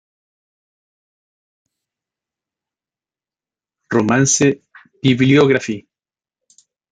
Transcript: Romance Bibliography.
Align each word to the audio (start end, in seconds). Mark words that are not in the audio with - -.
Romance 3.91 4.63
Bibliography. 5.03 5.87